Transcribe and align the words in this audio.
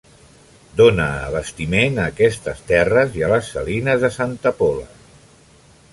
Dóna 0.79 1.05
abastiment 1.25 1.99
a 2.03 2.07
aquestes 2.13 2.65
terres 2.71 3.19
i 3.21 3.27
a 3.27 3.29
les 3.35 3.53
Salines 3.57 4.03
de 4.07 4.15
Santa 4.19 4.59
Pola. 4.63 4.89